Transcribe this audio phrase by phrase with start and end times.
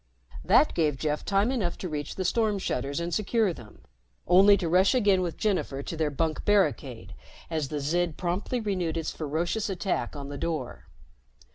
[0.43, 3.83] That gave Jeff time enough to reach the storm shutters and secure them
[4.25, 7.13] only to rush again with Jennifer to their bunk barricade
[7.51, 10.87] as the Zid promptly renewed its ferocious attack on the door.